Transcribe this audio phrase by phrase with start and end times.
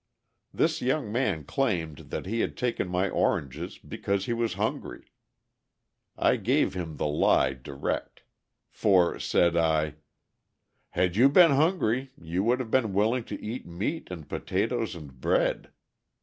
[0.51, 5.11] This young man claimed that he had taken my oranges because he was hungry.
[6.17, 8.23] I gave him the lie direct;
[8.71, 9.97] for, said I,
[10.89, 15.21] "Had you been hungry, you would have been willing to eat meat and potatoes and
[15.21, 15.69] bread.